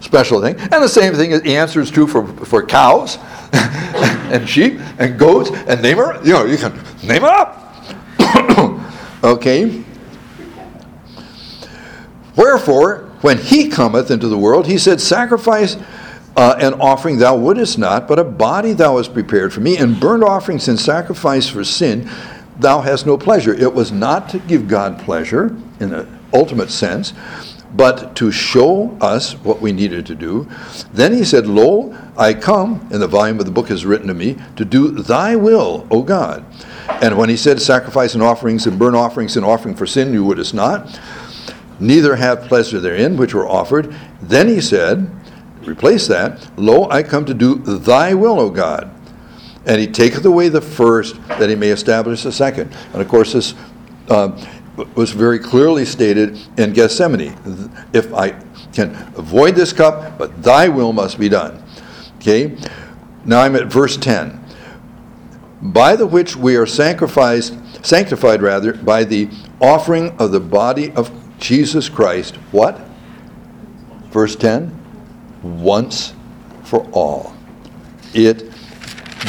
[0.00, 0.56] special thing.
[0.58, 3.18] And the same thing, the answer is true for, for cows
[3.52, 7.60] and sheep and goats and name her, you know, you can name it up.
[9.24, 9.82] Okay?
[12.36, 15.76] Wherefore, when he cometh into the world, he said, Sacrifice
[16.36, 19.98] uh, and offering thou wouldest not, but a body thou hast prepared for me, and
[19.98, 22.08] burnt offerings and sacrifice for sin
[22.58, 23.54] thou hast no pleasure.
[23.54, 27.12] It was not to give God pleasure in the ultimate sense,
[27.74, 30.48] but to show us what we needed to do.
[30.92, 34.14] Then he said, Lo, I come, and the volume of the book is written to
[34.14, 36.44] me, to do thy will, O God.
[37.02, 40.24] And when he said, Sacrifice and offerings and burnt offerings and offering for sin, you
[40.24, 41.00] wouldest not,
[41.80, 43.94] neither have pleasure therein, which were offered.
[44.22, 45.10] Then he said,
[45.62, 48.90] Replace that, Lo, I come to do thy will, O God.
[49.66, 52.72] And he taketh away the first, that he may establish the second.
[52.92, 53.54] And of course, this
[54.10, 54.38] uh,
[54.94, 57.34] was very clearly stated in Gethsemane.
[57.92, 58.30] If I
[58.72, 61.63] can avoid this cup, but thy will must be done.
[62.24, 62.56] Okay?
[63.26, 64.40] Now I'm at verse 10
[65.60, 67.42] by the which we are sanctified,
[67.84, 69.28] sanctified rather, by the
[69.60, 72.36] offering of the body of Jesus Christ.
[72.50, 72.80] What?
[74.10, 74.80] Verse 10
[75.42, 76.14] once
[76.64, 77.34] for all.
[78.14, 78.50] It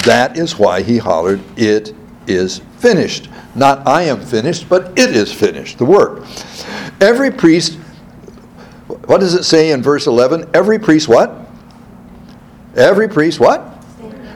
[0.04, 1.94] that is why he hollered, It
[2.28, 3.30] is finished.
[3.56, 6.26] Not I am finished, but it is finished, the work.
[7.02, 7.78] Every priest,
[9.06, 10.50] what does it say in verse 11?
[10.54, 11.45] Every priest what?
[12.76, 13.84] Every priest what?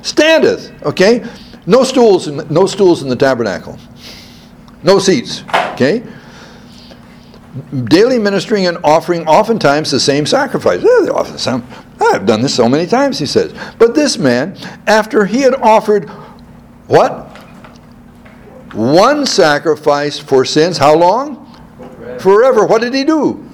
[0.02, 0.72] Standeth.
[0.84, 1.26] Okay?
[1.66, 3.78] No stools, in, no stools in the tabernacle.
[4.82, 5.44] No seats.
[5.74, 6.04] Okay?
[7.86, 10.82] Daily ministering and offering oftentimes the same sacrifice.
[10.82, 11.64] Eh, they offer the same.
[12.00, 13.54] I've done this so many times, he says.
[13.78, 16.10] But this man, after he had offered
[16.88, 17.28] what?
[18.74, 20.78] One sacrifice for sins.
[20.78, 21.46] How long?
[21.78, 22.20] Forever.
[22.20, 22.66] Forever.
[22.68, 23.46] What did he do?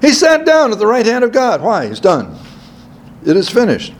[0.00, 1.60] He sat down at the right hand of God.
[1.60, 1.88] Why?
[1.88, 2.38] He's done.
[3.24, 3.92] It is finished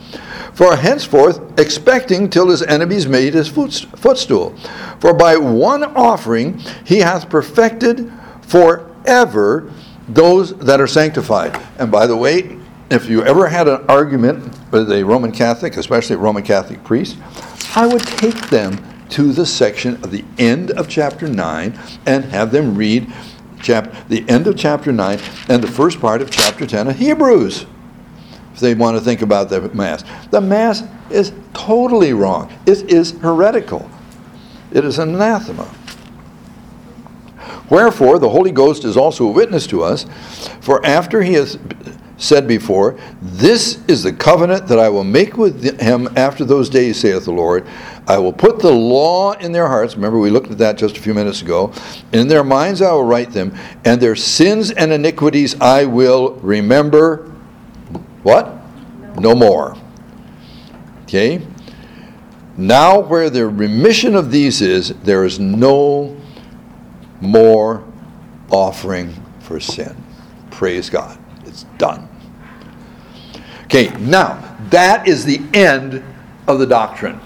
[0.60, 4.54] for henceforth expecting till his enemies made his footstool.
[4.98, 9.72] For by one offering he hath perfected forever
[10.06, 11.58] those that are sanctified.
[11.78, 12.58] And by the way,
[12.90, 17.16] if you ever had an argument with a Roman Catholic, especially a Roman Catholic priest,
[17.74, 22.52] I would take them to the section of the end of chapter 9 and have
[22.52, 23.10] them read
[23.62, 27.64] chap- the end of chapter 9 and the first part of chapter 10 of Hebrews
[28.60, 30.04] they want to think about the Mass.
[30.30, 32.52] The Mass is totally wrong.
[32.66, 33.90] It is heretical.
[34.72, 35.68] It is anathema.
[37.68, 40.04] Wherefore, the Holy Ghost is also a witness to us,
[40.60, 41.58] for after he has
[42.16, 47.00] said before, This is the covenant that I will make with him after those days,
[47.00, 47.66] saith the Lord.
[48.06, 49.94] I will put the law in their hearts.
[49.94, 51.72] Remember, we looked at that just a few minutes ago.
[52.12, 57.30] In their minds I will write them, and their sins and iniquities I will remember
[58.22, 58.54] what?
[59.18, 59.76] No more.
[61.04, 61.46] Okay?
[62.56, 66.16] Now, where the remission of these is, there is no
[67.20, 67.84] more
[68.50, 69.96] offering for sin.
[70.50, 71.18] Praise God.
[71.46, 72.08] It's done.
[73.64, 76.02] Okay, now that is the end
[76.46, 77.20] of the doctrine.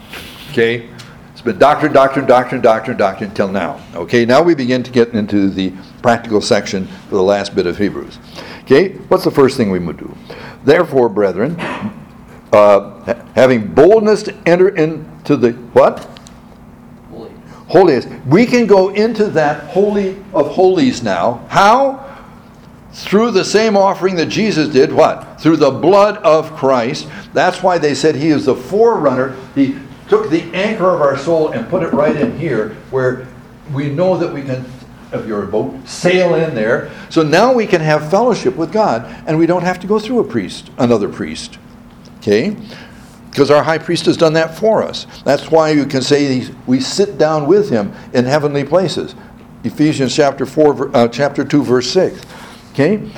[0.51, 0.89] Okay?
[1.33, 3.81] It's been doctrine, doctrine, doctrine, doctrine, doctrine until now.
[3.95, 7.79] Okay, now we begin to get into the practical section for the last bit of
[7.79, 8.19] Hebrews.
[8.63, 10.15] Okay, what's the first thing we would do?
[10.65, 11.57] Therefore, brethren,
[12.53, 16.09] uh, having boldness to enter into the what?
[17.69, 18.07] Holiness.
[18.27, 21.47] We can go into that holy of holies now.
[21.49, 22.03] How?
[22.93, 24.93] Through the same offering that Jesus did.
[24.93, 25.41] What?
[25.41, 27.09] Through the blood of Christ.
[27.33, 29.37] That's why they said he is the forerunner.
[29.55, 33.27] He took the anchor of our soul and put it right in here, where
[33.73, 34.65] we know that we can,
[35.15, 36.91] if you're boat, sail in there.
[37.11, 40.21] So now we can have fellowship with God, and we don't have to go through
[40.21, 41.59] a priest, another priest.
[42.19, 42.57] Okay?
[43.31, 45.07] Because our high priest has done that for us.
[45.25, 49.15] That's why you can say we sit down with him in heavenly places.
[49.65, 52.21] Ephesians chapter 4, uh, chapter 2, verse 6.
[52.73, 53.11] Okay?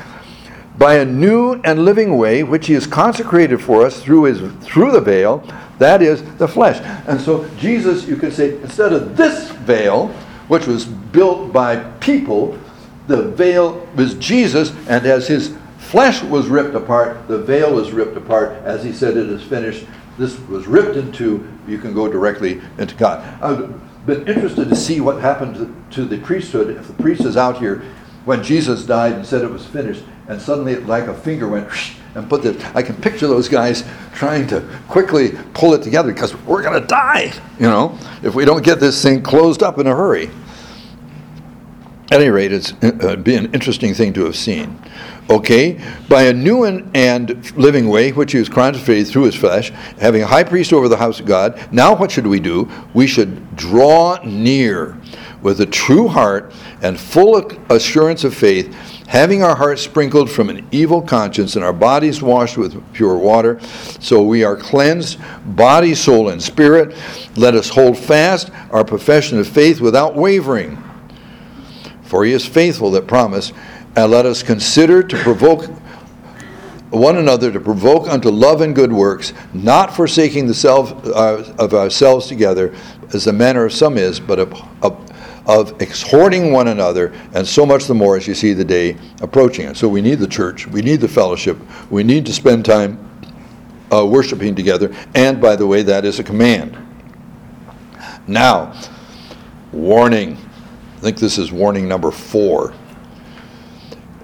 [0.78, 4.92] By a new and living way, which he has consecrated for us through his through
[4.92, 5.42] the veil,
[5.78, 6.78] that is the flesh.
[7.06, 10.14] And so Jesus, you can say, instead of this veil,
[10.48, 12.58] which was built by people,
[13.06, 18.16] the veil was Jesus, and as his flesh was ripped apart, the veil was ripped
[18.16, 18.52] apart.
[18.64, 19.86] As he said, it is finished.
[20.18, 21.46] This was ripped in two.
[21.68, 23.22] You can go directly into God.
[23.42, 26.76] I've been interested to see what happened to the priesthood.
[26.76, 27.82] If the priest is out here
[28.26, 31.68] when Jesus died and said it was finished, and suddenly, like a finger went
[32.14, 32.72] and put the.
[32.74, 33.84] I can picture those guys
[34.14, 38.44] trying to quickly pull it together because we're going to die, you know, if we
[38.44, 40.28] don't get this thing closed up in a hurry.
[42.10, 44.80] At any rate, it's uh, be an interesting thing to have seen.
[45.28, 50.22] Okay, by a new and living way, which he was consecrated through his flesh, having
[50.22, 51.72] a high priest over the house of God.
[51.72, 52.70] Now, what should we do?
[52.94, 54.96] We should draw near
[55.42, 57.36] with a true heart and full
[57.70, 58.72] assurance of faith,
[59.06, 63.60] having our hearts sprinkled from an evil conscience and our bodies washed with pure water,
[64.00, 65.18] so we are cleansed,
[65.56, 66.96] body, soul, and spirit.
[67.36, 70.82] Let us hold fast our profession of faith without wavering.
[72.02, 73.52] For he is faithful that promised
[73.96, 75.68] and let us consider to provoke
[76.90, 81.74] one another to provoke unto love and good works, not forsaking the self uh, of
[81.74, 82.74] ourselves together,
[83.12, 85.05] as the manner of some is, but of, of,
[85.46, 89.72] of, exhorting one another, and so much the more as you see the day approaching.
[89.74, 91.58] So we need the church, we need the fellowship,
[91.90, 93.02] we need to spend time
[93.92, 96.76] uh, worshiping together, and by the way, that is a command.
[98.26, 98.74] Now,
[99.72, 100.36] warning.
[100.96, 102.74] I think this is warning number four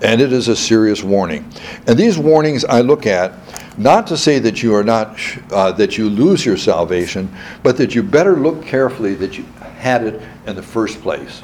[0.03, 1.51] and it is a serious warning.
[1.87, 3.35] And these warnings I look at
[3.79, 5.19] not to say that you are not
[5.51, 9.45] uh, that you lose your salvation, but that you better look carefully that you
[9.83, 11.43] had it in the first place.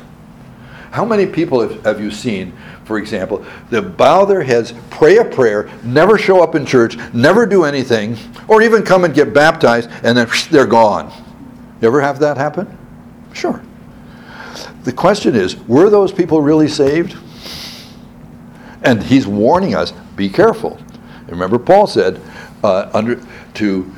[0.93, 5.25] How many people have, have you seen, for example, that bow their heads, pray a
[5.25, 9.91] prayer, never show up in church, never do anything, or even come and get baptized,
[10.05, 11.13] and then they're gone?
[11.83, 12.79] You ever have that happen?
[13.35, 13.61] Sure.
[14.85, 17.17] The question is, were those people really saved?
[18.83, 20.81] And he's warning us be careful.
[21.27, 22.21] Remember, Paul said
[22.63, 23.21] uh, under,
[23.55, 23.93] to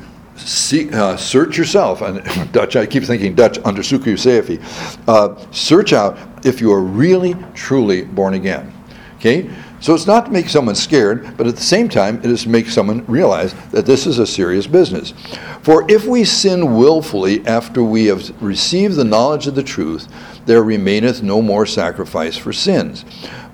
[0.93, 2.01] uh, search yourself.
[2.01, 4.99] And Dutch, I keep thinking Dutch, under uzelf.
[5.07, 8.73] Uh, search out if you are really, truly born again.
[9.17, 9.49] Okay?
[9.79, 12.49] So it's not to make someone scared, but at the same time, it is to
[12.49, 15.13] make someone realize that this is a serious business.
[15.63, 20.07] For if we sin willfully after we have received the knowledge of the truth,
[20.45, 23.05] there remaineth no more sacrifice for sins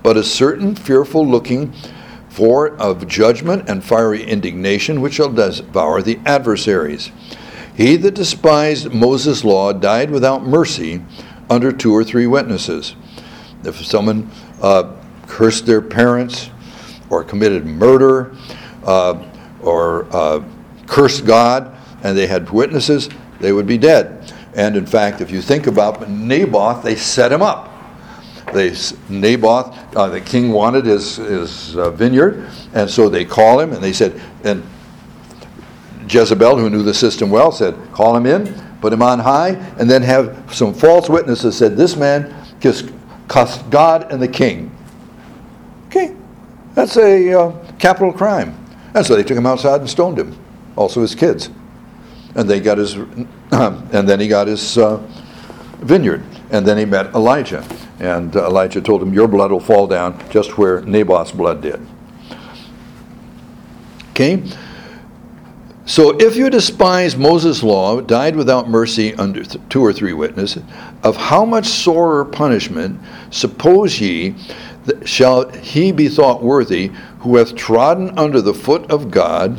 [0.07, 1.73] but a certain fearful looking
[2.37, 7.11] for of judgment and fiery indignation which shall devour the adversaries.
[7.75, 11.03] He that despised Moses' law died without mercy
[11.49, 12.95] under two or three witnesses.
[13.63, 14.29] If someone
[14.61, 14.95] uh,
[15.25, 16.51] cursed their parents,
[17.09, 18.35] or committed murder,
[18.83, 19.25] uh,
[19.63, 20.43] or uh,
[20.85, 24.31] cursed God, and they had witnesses, they would be dead.
[24.53, 27.73] And in fact, if you think about Naboth, they set him up
[28.53, 28.73] they
[29.09, 33.83] Naboth, uh, the king wanted his his uh, vineyard, and so they call him and
[33.83, 34.63] they said, and
[36.09, 39.89] Jezebel, who knew the system well, said, call him in, put him on high, and
[39.89, 42.91] then have some false witnesses said, this man just
[43.27, 44.71] cussed God and the king.
[45.87, 46.15] Okay,
[46.73, 48.57] that's a uh, capital crime.
[48.93, 50.37] And so they took him outside and stoned him,
[50.75, 51.49] also his kids,
[52.35, 52.93] and they got his,
[53.51, 54.97] and then he got his uh,
[55.79, 57.65] vineyard, and then he met Elijah.
[57.99, 61.85] And Elijah told him, Your blood will fall down just where Naboth's blood did.
[64.11, 64.43] Okay?
[65.85, 70.63] So if you despise Moses' law, died without mercy under th- two or three witnesses,
[71.01, 74.35] of how much sorer punishment suppose ye
[75.05, 79.57] shall he be thought worthy who hath trodden under the foot of God?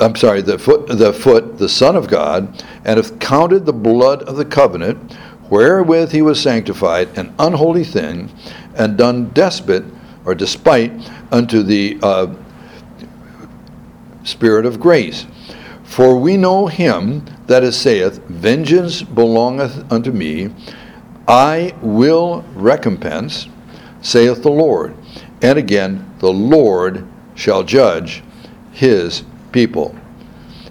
[0.00, 4.24] I'm sorry, the foot, the foot, the Son of God, and hath counted the blood
[4.24, 5.16] of the covenant,
[5.54, 8.28] wherewith he was sanctified, an unholy thing,
[8.74, 9.84] and done despot
[10.24, 10.90] or despite
[11.30, 12.26] unto the uh,
[14.24, 15.26] Spirit of grace.
[15.84, 20.52] For we know him that saith, Vengeance belongeth unto me,
[21.28, 23.46] I will recompense,
[24.02, 24.96] saith the Lord.
[25.40, 28.24] And again, the Lord shall judge
[28.72, 29.94] his people.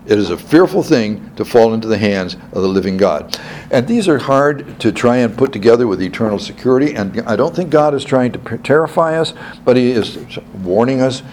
[0.06, 3.40] It is a fearful thing to fall into the hands of the living God.
[3.72, 6.94] And these are hard to try and put together with eternal security.
[6.94, 9.34] And I don't think God is trying to terrify us,
[9.64, 11.24] but He is warning us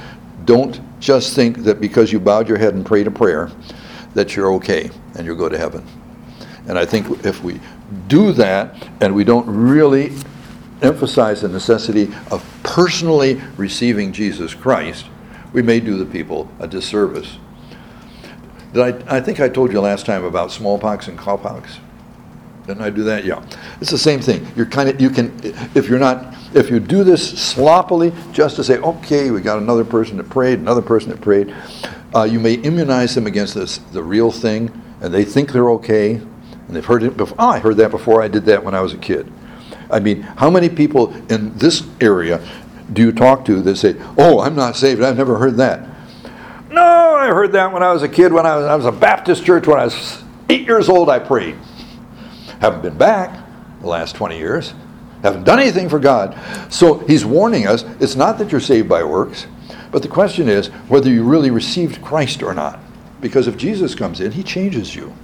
[0.45, 3.51] don't just think that because you bowed your head and prayed a prayer
[4.15, 5.87] that you're okay and you'll go to heaven.
[6.67, 7.61] And I think if we
[8.09, 10.13] do that and we don't really
[10.83, 15.07] emphasize the necessity of personally receiving Jesus Christ,
[15.53, 17.39] we may do the people a disservice.
[18.73, 21.79] Did I, I think I told you last time about smallpox and cowpox.
[22.67, 23.25] Didn't I do that?
[23.25, 23.45] Yeah.
[23.81, 24.47] It's the same thing.
[24.55, 25.33] You're kind of you can
[25.75, 29.85] if you're not if you do this sloppily just to say okay we got another
[29.85, 31.55] person that prayed another person that prayed,
[32.15, 36.15] uh, you may immunize them against this the real thing and they think they're okay
[36.15, 37.37] and they've heard it before.
[37.41, 38.23] Oh, I heard that before.
[38.23, 39.33] I did that when I was a kid.
[39.91, 42.41] I mean, how many people in this area
[42.93, 45.03] do you talk to that say, "Oh, I'm not saved.
[45.03, 45.85] I've never heard that."
[46.71, 46.83] No,
[47.15, 48.33] I heard that when I was a kid.
[48.33, 51.11] When I was, I was a Baptist church when I was eight years old.
[51.11, 51.57] I prayed.
[52.61, 53.45] Haven't been back
[53.81, 54.75] the last 20 years.
[55.23, 56.39] Haven't done anything for God.
[56.73, 57.85] So he's warning us.
[58.01, 59.47] It's not that you're saved by works,
[59.91, 62.79] but the question is whether you really received Christ or not.
[63.21, 65.15] Because if Jesus comes in, he changes you.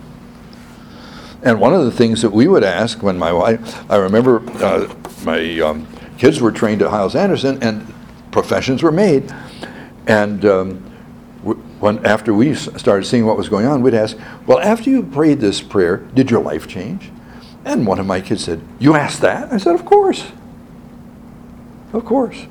[1.43, 4.93] And one of the things that we would ask when my wife, I remember uh,
[5.25, 5.87] my um,
[6.19, 7.95] kids were trained at Hyles Anderson and
[8.33, 9.33] professions were made.
[10.07, 10.96] And um,
[11.81, 14.17] when, after we started seeing what was going on, we'd ask,
[14.47, 17.11] Well, after you prayed this prayer, did your life change?
[17.65, 19.53] And one of my kids said, You asked that?
[19.53, 20.33] I said, Of course.
[21.93, 22.47] Of course.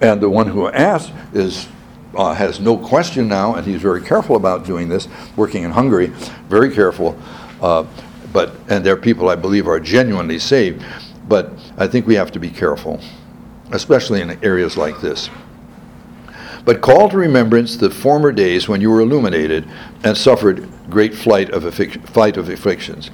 [0.00, 1.68] And the one who asked is
[2.14, 6.06] uh, has no question now, and he's very careful about doing this, working in Hungary,
[6.48, 7.18] very careful.
[7.60, 7.84] Uh,
[8.32, 10.84] but and there are people I believe are genuinely saved,
[11.28, 13.00] but I think we have to be careful,
[13.72, 15.28] especially in areas like this.
[16.70, 19.68] But call to remembrance the former days when you were illuminated
[20.04, 23.10] and suffered great flight of, affic- flight of afflictions.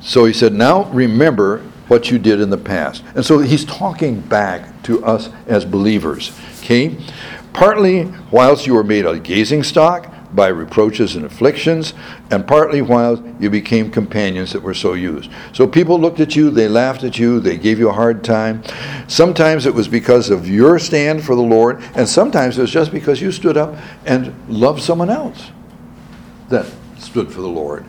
[0.00, 3.04] So he said, Now remember what you did in the past.
[3.14, 6.36] And so he's talking back to us as believers.
[6.58, 6.96] Okay?
[7.52, 11.94] Partly whilst you were made a gazing stock, by reproaches and afflictions,
[12.30, 15.30] and partly while you became companions that were so used.
[15.52, 18.62] So people looked at you, they laughed at you, they gave you a hard time.
[19.08, 22.92] Sometimes it was because of your stand for the Lord, and sometimes it was just
[22.92, 23.74] because you stood up
[24.04, 25.50] and loved someone else
[26.50, 26.66] that
[26.98, 27.84] stood for the Lord.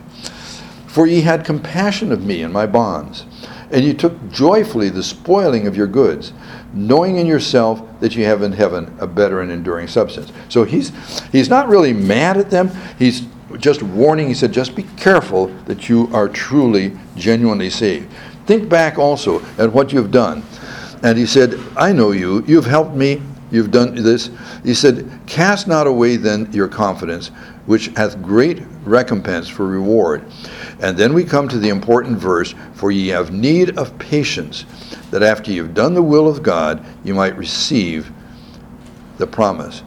[0.86, 3.26] For ye had compassion of me and my bonds,
[3.70, 6.32] and you took joyfully the spoiling of your goods
[6.72, 10.32] knowing in yourself that you have in heaven a better and enduring substance.
[10.48, 10.92] So he's
[11.30, 12.70] he's not really mad at them.
[12.98, 13.26] He's
[13.58, 14.28] just warning.
[14.28, 18.12] He said, just be careful that you are truly, genuinely saved.
[18.46, 20.42] Think back also at what you've done.
[21.02, 22.44] And he said, I know you.
[22.46, 23.22] You've helped me.
[23.50, 24.30] You've done this.
[24.62, 27.28] He said, Cast not away then your confidence,
[27.66, 30.24] which hath great recompense for reward.
[30.80, 34.64] And then we come to the important verse For ye have need of patience
[35.10, 38.12] that after you've done the will of God, you might receive
[39.16, 39.82] the promise.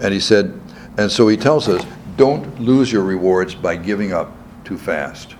[0.00, 0.60] And he said,
[0.98, 1.84] and so he tells us,
[2.16, 4.32] don't lose your rewards by giving up
[4.64, 5.34] too fast.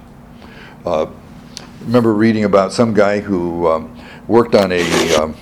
[0.86, 1.06] Uh,
[1.82, 5.34] remember reading about some guy who um, worked on a um,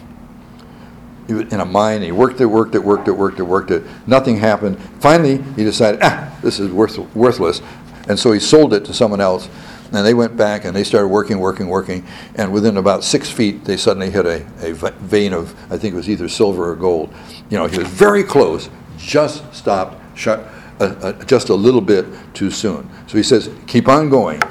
[1.28, 2.02] in a mine.
[2.02, 3.82] He worked it, worked it, worked it, worked it, worked it.
[4.06, 4.78] Nothing happened.
[5.00, 7.60] Finally, he decided, ah, this is worth, worthless,
[8.08, 9.48] and so he sold it to someone else.
[9.92, 12.04] And they went back and they started working, working, working.
[12.34, 15.96] And within about six feet, they suddenly hit a, a vein of, I think it
[15.96, 17.14] was either silver or gold.
[17.50, 18.68] You know, he was very close,
[18.98, 20.40] just stopped, shut,
[20.80, 22.04] uh, uh, just a little bit
[22.34, 22.90] too soon.
[23.06, 24.42] So he says, keep on going.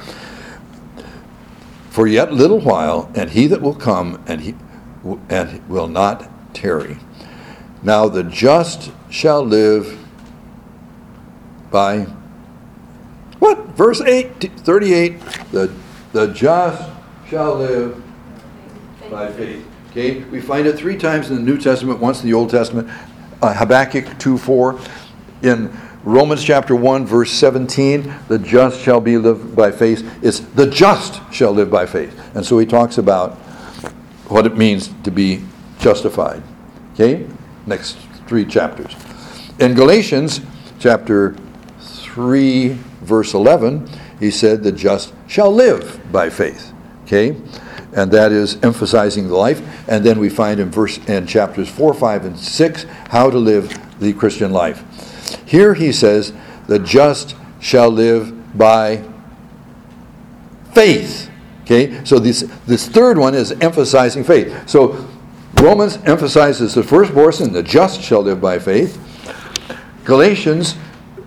[1.90, 4.56] For yet little while, and he that will come, and he
[5.30, 6.98] and will not tarry.
[7.84, 10.00] Now the just shall live
[11.70, 12.08] by
[13.40, 13.60] what?
[13.76, 15.20] Verse 8, 38,
[15.52, 15.74] the,
[16.14, 16.90] the just
[17.28, 18.02] shall live
[19.12, 19.66] by faith.
[19.92, 22.90] Okay, we find it three times in the New Testament, once in the Old Testament,
[23.42, 24.80] uh, Habakkuk 2 4.
[25.44, 25.72] In
[26.04, 30.24] Romans chapter 1, verse 17, the just shall be lived by faith.
[30.24, 32.20] It's the just shall live by faith.
[32.36, 33.34] And so he talks about
[34.28, 35.44] what it means to be
[35.86, 36.42] justified.
[36.94, 37.28] Okay?
[37.68, 38.96] Next three chapters.
[39.60, 40.42] In Galatians
[40.80, 41.36] chapter
[41.80, 42.70] 3,
[43.04, 43.88] verse 11,
[44.20, 46.74] he said, The just shall live by faith.
[47.04, 47.40] Okay?
[47.94, 49.62] And that is emphasizing the life.
[49.88, 53.80] And then we find in verse in chapters 4, 5, and 6 how to live
[54.00, 54.84] the Christian life.
[55.48, 56.34] Here he says,
[56.66, 59.04] The just shall live by
[60.74, 61.30] faith.
[61.62, 62.04] Okay?
[62.06, 64.68] So this, this third one is emphasizing faith.
[64.68, 65.08] So
[65.66, 69.02] Romans emphasizes the first portion, the just shall live by faith.
[70.04, 70.76] Galatians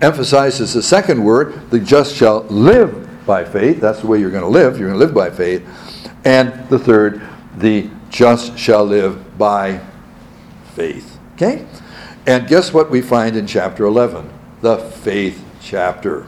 [0.01, 3.81] emphasizes the second word, the just shall live by faith.
[3.81, 4.79] That's the way you're going to live.
[4.79, 5.67] You're going to live by faith.
[6.23, 7.21] And the third,
[7.57, 9.81] the just shall live by
[10.73, 11.19] faith.
[11.33, 11.67] Okay?
[12.25, 14.29] And guess what we find in chapter 11?
[14.61, 16.25] The faith chapter.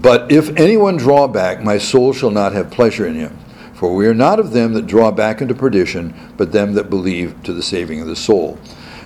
[0.00, 3.36] But if anyone draw back, my soul shall not have pleasure in him.
[3.82, 7.42] For we are not of them that draw back into perdition, but them that believe
[7.42, 8.56] to the saving of the soul.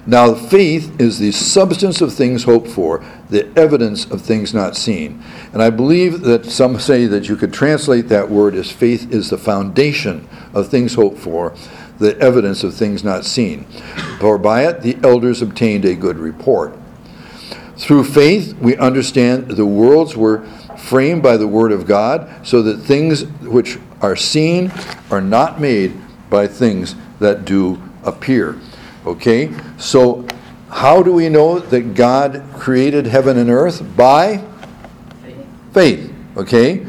[0.05, 5.23] Now, faith is the substance of things hoped for, the evidence of things not seen.
[5.55, 9.31] And I believe that some say that you could translate that word as faith is
[9.31, 11.55] the foundation of things hoped for,
[11.99, 13.65] the evidence of things not seen.
[14.21, 16.77] For by it the elders obtained a good report.
[17.79, 20.47] Through faith, we understand the worlds were
[20.77, 24.73] framed by the Word of God, so that things which are seen
[25.11, 25.95] are not made
[26.31, 28.59] by things that do appear.
[29.05, 29.53] Okay?
[29.79, 30.27] So,
[30.71, 33.97] how do we know that God created heaven and earth?
[33.97, 34.45] By
[35.73, 36.13] faith.
[36.37, 36.87] Okay?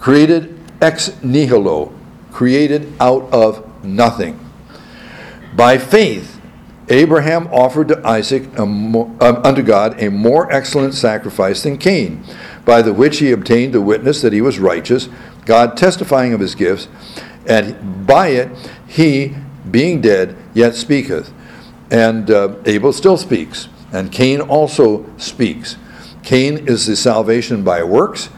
[0.00, 1.92] Created ex nihilo,
[2.32, 4.38] created out of nothing.
[5.54, 6.40] By faith,
[6.88, 12.24] Abraham offered to Isaac um, unto God a more excellent sacrifice than Cain,
[12.64, 15.08] by the which he obtained the witness that he was righteous,
[15.44, 16.88] God testifying of his gifts,
[17.46, 18.48] and by it
[18.86, 19.34] he,
[19.70, 21.32] being dead, yet speaketh.
[21.90, 25.76] And uh, Abel still speaks, and Cain also speaks.
[26.22, 28.30] Cain is the salvation by works.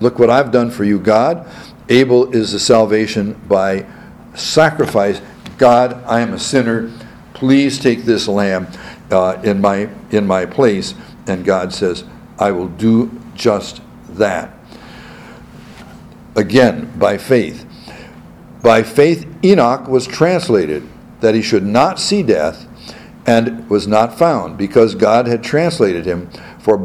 [0.00, 1.46] Look what I've done for you, God.
[1.88, 3.86] Abel is the salvation by
[4.34, 5.20] sacrifice.
[5.56, 6.92] God, I am a sinner.
[7.34, 8.66] Please take this lamb
[9.10, 10.94] uh, in my in my place.
[11.26, 12.04] And God says,
[12.38, 13.80] I will do just
[14.10, 14.57] that.
[16.38, 17.66] Again, by faith.
[18.62, 20.88] By faith, Enoch was translated
[21.20, 22.68] that he should not see death
[23.26, 26.30] and was not found because God had translated him.
[26.60, 26.78] For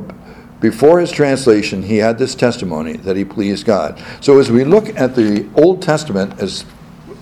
[0.60, 4.02] before his translation, he had this testimony that he pleased God.
[4.22, 6.66] So as we look at the Old Testament, as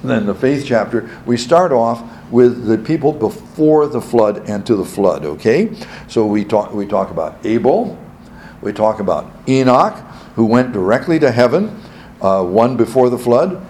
[0.02, 2.02] in the faith chapter, we start off
[2.32, 5.26] with the people before the flood and to the flood.
[5.26, 5.76] Okay,
[6.08, 8.00] so we talk we talk about Abel,
[8.62, 9.98] we talk about Enoch,
[10.36, 11.82] who went directly to heaven,
[12.22, 13.66] uh, one before the flood,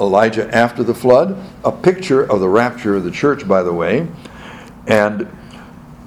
[0.00, 4.06] Elijah after the flood, a picture of the rapture of the church, by the way,
[4.86, 5.28] and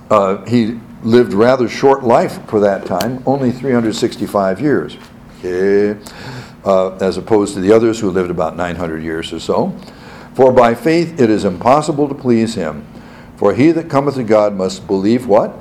[0.10, 4.98] uh, he lived rather short life for that time, only 365 years.
[5.40, 6.00] Okay
[6.66, 9.76] uh, as opposed to the others who lived about 900 years or so.
[10.34, 12.86] For by faith it is impossible to please him.
[13.38, 15.56] For he that cometh to God must believe what?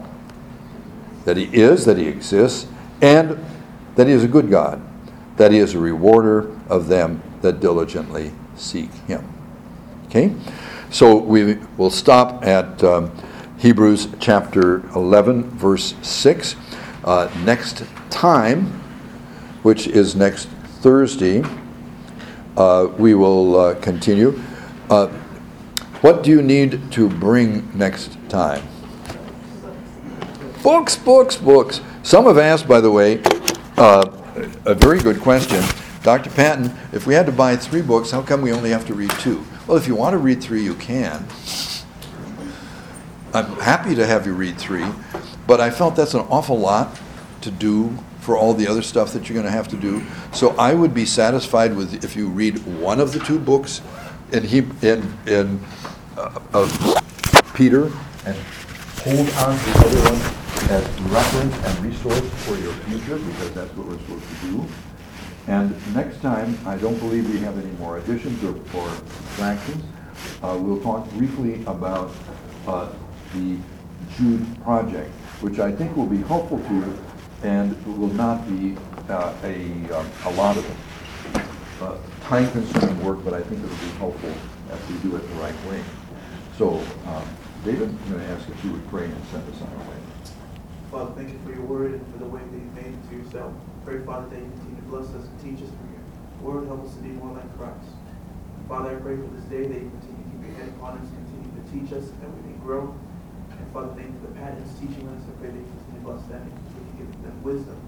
[1.25, 2.69] That he is, that he exists,
[3.01, 3.43] and
[3.97, 4.83] that he is a good God,
[5.41, 9.27] that he is a rewarder of them that diligently seek him.
[10.05, 10.35] Okay?
[10.91, 13.11] So we will stop at um,
[13.57, 16.57] Hebrews chapter 11, verse 6.
[17.05, 18.67] Uh, next time,
[19.63, 20.51] which is next
[20.83, 21.43] Thursday,
[22.59, 24.39] uh, we will uh, continue.
[24.91, 25.07] Uh,
[26.03, 28.63] what do you need to bring next time?
[30.63, 31.81] Books, books, books.
[32.03, 33.23] Some have asked, by the way,
[33.79, 34.20] uh,
[34.65, 35.63] a very good question.
[36.03, 36.31] Dr.
[36.31, 39.11] Patton, if we had to buy three books, how come we only have to read
[39.19, 39.45] two?
[39.67, 41.27] Well, if you want to read three, you can.
[43.33, 44.87] I'm happy to have you read three,
[45.47, 46.99] but I felt that's an awful lot
[47.43, 50.03] to do for all the other stuff that you're going to have to do.
[50.33, 53.83] So I would be satisfied with if you read one of the two books
[54.33, 55.61] in he in in
[56.17, 57.85] uh, of Peter
[58.25, 58.37] and
[59.03, 60.40] hold on to the other one
[60.71, 64.65] as reference and resource for your future because that's what we're supposed to do.
[65.49, 69.83] And next time, I don't believe we have any more additions or, or subtractions.
[70.41, 72.13] Uh, we'll talk briefly about
[72.69, 72.89] uh,
[73.35, 73.59] the
[74.17, 75.11] Jude project,
[75.41, 76.99] which I think will be helpful to you
[77.43, 78.77] and will not be
[79.09, 81.97] uh, a, um, a lot of uh,
[82.29, 84.31] time-consuming work, but I think it'll be helpful
[84.73, 85.83] if we do it the right way.
[86.57, 87.29] So um,
[87.65, 90.00] David, I'm going to ask if you would pray and send us on our way.
[90.91, 93.15] Father, thank you for your word and for the way that you've made it to
[93.15, 93.55] yourself.
[93.87, 96.03] Pray, Father, that you continue to bless us and teach us from your
[96.43, 96.67] word.
[96.67, 97.95] Help us to be more like Christ.
[98.67, 101.07] Father, I pray for this day that you continue to keep your hand upon us,
[101.07, 102.91] continue to teach us, and that we may grow.
[103.55, 105.23] And Father, thank you for the Pattons teaching us.
[105.23, 107.79] I pray that you continue to bless them and continue to give them wisdom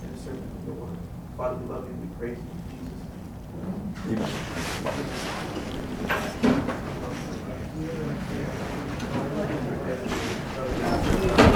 [0.00, 0.96] in the sermon of your word.
[1.36, 4.24] Father, we love you and we praise you in Jesus' name.
[11.36, 11.50] Amen.
[11.50, 11.55] We